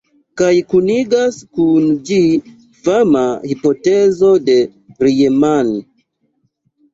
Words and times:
Kaj 0.41 0.51
kunigas 0.69 1.35
kun 1.59 1.85
ĝi 2.09 2.17
fama 2.87 3.21
hipotezo 3.51 4.33
de 4.49 4.57
Riemann. 5.05 5.71